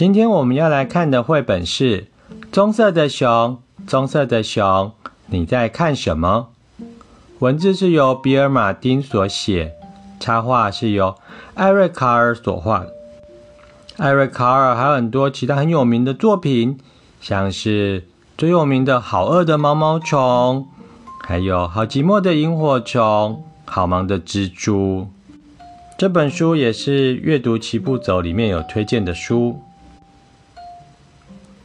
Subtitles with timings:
[0.00, 2.04] 今天我们要来看的绘本是
[2.50, 4.92] 《棕色的熊，棕色的熊，
[5.26, 6.48] 你在看什么？》
[7.40, 9.74] 文字是由比尔·马丁所写，
[10.18, 11.16] 插画是由
[11.52, 12.86] 艾瑞·卡尔所画。
[13.98, 16.78] 艾瑞·卡尔还有很多其他很有名的作品，
[17.20, 18.06] 像是
[18.38, 20.66] 最有名的《好饿的毛毛虫》，
[21.28, 23.02] 还有《好寂寞的萤火虫》，
[23.70, 25.02] 《好忙的蜘蛛》。
[25.98, 29.60] 这本书也是阅读七步走里面有推荐的书。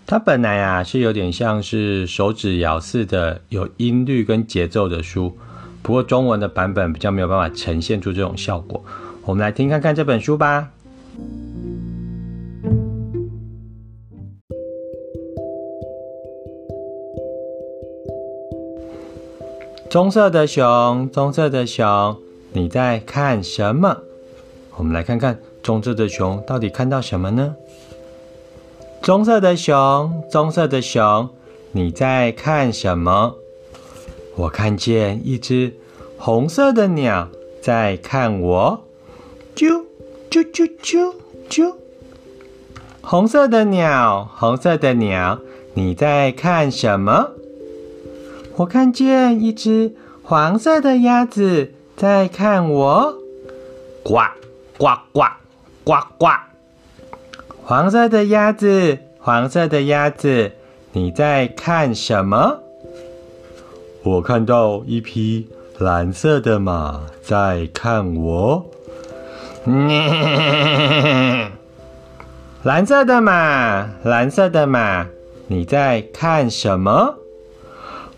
[0.07, 5.35] 它本来啊是有点像是手指摇似的，有音律跟节奏的书，
[5.81, 8.83] 不过中文的版本比较没有办法呈现出这种效果。
[9.23, 10.69] 我们来听看看这本书吧。
[19.89, 22.15] 棕色的熊，棕色的熊，
[22.53, 23.97] 你在看什么？
[24.75, 27.55] 我们来看看棕色的熊到底看到什么呢？
[29.05, 31.29] 棕色的熊，棕色的熊，
[31.73, 33.35] 你在看什么？
[34.35, 35.75] 我看见一只
[36.17, 37.27] 红色的鸟
[37.61, 38.83] 在看我，
[39.55, 39.83] 啾
[40.31, 41.13] 啾啾啾
[41.47, 41.75] 啾。
[43.01, 45.37] 红色的鸟，红色的鸟，
[45.75, 47.29] 你在看什么？
[48.55, 53.13] 我看见一只黄色的鸭子在看我，
[54.01, 54.15] 呱
[54.79, 55.21] 呱呱
[55.83, 56.54] 呱呱。
[57.67, 60.51] 黄色的鸭子，黄色的鸭子，
[60.91, 62.59] 你在看什么？
[64.03, 65.47] 我看到一匹
[65.79, 68.63] 蓝色的马在看我。
[72.61, 75.07] 蓝色的马，蓝色的马，
[75.47, 77.15] 你在看什么？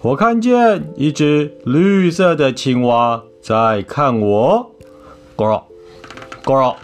[0.01, 4.71] 我看见一只绿色的青蛙在看我。
[5.37, 5.63] 咕噜，
[6.43, 6.75] 咕噜，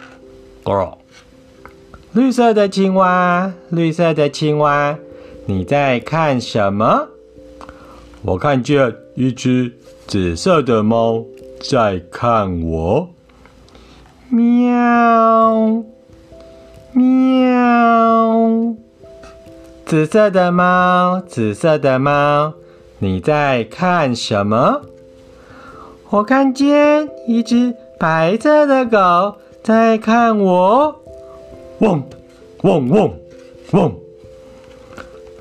[0.63, 0.93] 咕噜。
[2.13, 4.95] 绿色的青蛙，绿色的青蛙，
[5.47, 7.07] 你在看什么？
[8.21, 9.73] 我看见一只
[10.05, 11.25] 紫色的猫
[11.59, 13.09] 在看我。
[14.29, 15.83] 喵，
[16.91, 18.75] 喵。
[19.87, 22.53] 紫色的猫，紫色的猫，
[22.99, 24.81] 你在看什么？
[26.11, 31.02] 我看见一只白色的狗在看我。
[31.83, 32.01] 汪
[32.61, 33.13] 汪汪
[33.71, 33.93] 汪！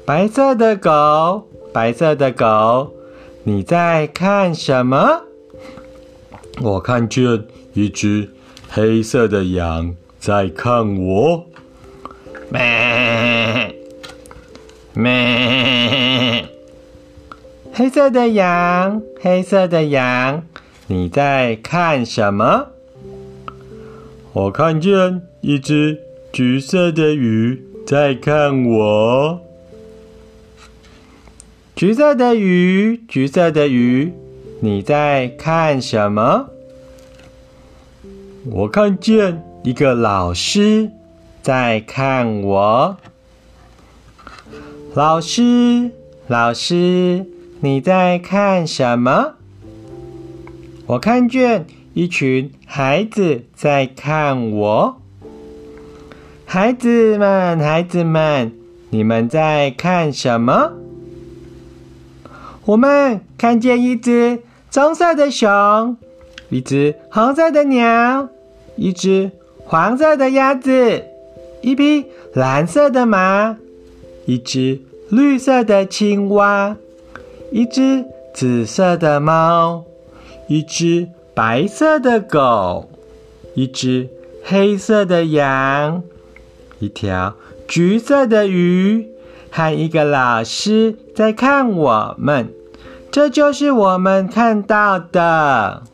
[0.05, 2.93] 白色的狗，白色的狗，
[3.45, 5.23] 你在看什么？
[6.61, 7.45] 我看见
[7.75, 8.29] 一只
[8.69, 11.47] 黑色的羊在看我。
[12.49, 13.77] 咩
[14.95, 16.49] 咩！
[17.73, 20.43] 黑色的羊，黑色的羊，
[20.89, 22.67] 你在看什么？
[24.33, 26.01] 我看见一只。
[26.33, 29.43] 橘色的鱼在看我。
[31.77, 34.15] 橘色的鱼，橘色的鱼，
[34.61, 36.49] 你在看什么？
[38.47, 40.91] 我看见一个老师
[41.43, 42.97] 在看我。
[44.95, 45.91] 老师，
[46.29, 47.27] 老师，
[47.61, 49.35] 你在看什么？
[50.87, 55.02] 我看见一群孩子在看我。
[56.55, 58.53] 孩子们，孩子们，
[58.91, 60.73] 你们在看什么？
[62.67, 65.97] 我们看见一只棕色的熊，
[66.51, 68.29] 一只红色的鸟，
[68.77, 69.31] 一只
[69.65, 71.03] 黄色的鸭子，
[71.63, 72.05] 一匹
[72.35, 73.57] 蓝色的马，
[74.27, 76.77] 一只绿色的青蛙，
[77.51, 78.05] 一只
[78.35, 79.85] 紫色的猫，
[80.49, 82.91] 一只白色的狗，
[83.55, 84.11] 一只
[84.45, 86.03] 黑色的羊。
[86.83, 87.37] 一条
[87.69, 89.07] 橘色的鱼
[89.53, 92.53] 和一个老师在看我们，
[93.09, 95.85] 这就是我们看到的。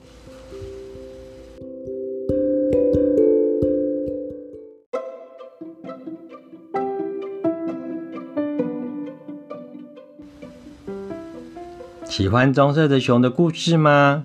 [12.06, 14.24] 喜欢棕色的熊的故事吗？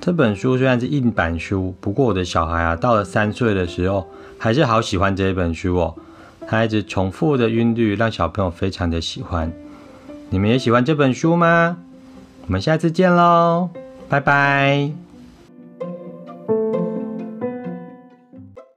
[0.00, 4.08] 这本书虽然是硬板书，不过我的小孩啊，到了三岁的时候，
[4.38, 5.94] 还是好喜欢这一本书哦。
[6.48, 9.52] 他一直重复的韵律，让小朋友非常的喜欢。
[10.30, 11.76] 你们也喜欢这本书吗？
[12.46, 13.68] 我们下次见喽，
[14.08, 15.09] 拜拜。